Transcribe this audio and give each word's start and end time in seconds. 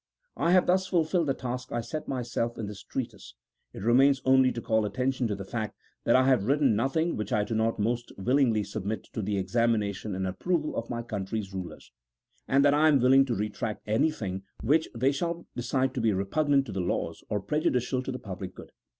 I 0.35 0.51
have 0.53 0.65
thus 0.65 0.87
fulfilled 0.87 1.27
the 1.27 1.35
task 1.35 1.71
I 1.71 1.81
set 1.81 2.07
myself 2.07 2.57
in 2.57 2.65
this 2.65 2.81
treatise. 2.81 3.35
It 3.71 3.83
remains 3.83 4.19
only 4.25 4.51
to 4.51 4.59
call 4.59 4.83
attention 4.83 5.27
to 5.27 5.35
the 5.35 5.45
fact 5.45 5.77
that 6.05 6.15
I 6.15 6.23
have 6.25 6.45
written 6.47 6.75
nothing 6.75 7.15
which 7.15 7.31
I 7.31 7.43
do 7.43 7.53
not 7.53 7.77
most 7.77 8.11
willingly 8.17 8.63
submit 8.63 9.03
to 9.13 9.21
the 9.21 9.37
examination 9.37 10.15
and 10.15 10.25
approval 10.25 10.75
of 10.75 10.89
my 10.89 11.03
country's 11.03 11.53
rulers; 11.53 11.91
and 12.47 12.63
266 12.63 12.65
A 12.65 12.65
THEOLOGICO 12.65 12.65
POLITICAL 12.65 12.65
TREATISE. 12.65 12.65
[CHAP. 12.65 12.65
XX. 12.65 12.65
that 12.65 12.73
I 12.73 12.87
am 12.87 12.99
willing 12.99 13.25
to 13.25 13.35
retract 13.35 13.81
anything 13.87 14.43
which 14.63 14.89
they 14.97 15.11
shall 15.11 15.45
de 15.55 15.61
cide 15.61 15.93
to 15.93 16.01
be 16.01 16.13
repngnant 16.13 16.65
to 16.65 16.71
the 16.71 16.79
laws, 16.81 17.23
or 17.29 17.39
prejudicial 17.39 18.01
to 18.01 18.11
the 18.11 18.17
public 18.17 18.55
good. 18.55 18.71